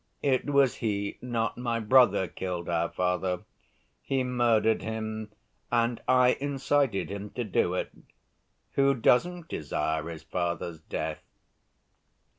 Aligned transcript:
It 0.23 0.49
was 0.49 0.77
he, 0.77 1.19
not 1.21 1.59
my 1.59 1.79
brother, 1.79 2.27
killed 2.27 2.67
our 2.67 2.89
father. 2.89 3.41
He 4.01 4.23
murdered 4.23 4.81
him 4.81 5.29
and 5.71 6.01
I 6.07 6.37
incited 6.39 7.11
him 7.11 7.29
to 7.35 7.43
do 7.43 7.75
it... 7.75 7.91
Who 8.71 8.95
doesn't 8.95 9.47
desire 9.47 10.07
his 10.09 10.23
father's 10.23 10.79
death?" 10.79 11.21